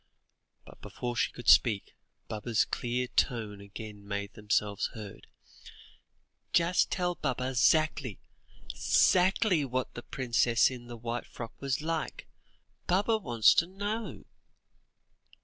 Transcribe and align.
But 0.65 0.81
before 0.81 1.15
she 1.15 1.31
could 1.31 1.47
speak, 1.47 1.95
Baba's 2.27 2.65
clear 2.65 3.05
tones 3.05 3.61
again 3.61 4.03
made 4.07 4.33
themselves 4.33 4.87
heard. 4.95 5.27
"Just 6.53 6.89
tell 6.89 7.13
Baba 7.13 7.51
'zackly 7.53 8.17
'zackly 8.73 9.63
what 9.63 9.93
the 9.93 10.01
princess 10.01 10.71
in 10.71 10.87
the 10.87 10.97
white 10.97 11.27
frock 11.27 11.53
was 11.61 11.81
like; 11.83 12.27
Baba 12.87 13.19
wants 13.19 13.53
to 13.53 13.67
know." 13.67 14.25